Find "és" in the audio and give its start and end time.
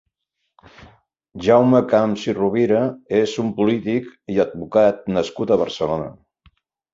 3.19-3.35